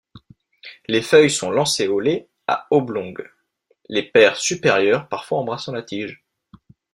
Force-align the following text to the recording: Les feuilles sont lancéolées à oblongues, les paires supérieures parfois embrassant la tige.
Les 0.87 1.03
feuilles 1.03 1.29
sont 1.29 1.51
lancéolées 1.51 2.27
à 2.47 2.65
oblongues, 2.71 3.29
les 3.87 4.01
paires 4.01 4.35
supérieures 4.35 5.07
parfois 5.07 5.37
embrassant 5.37 5.73
la 5.73 5.83
tige. 5.83 6.23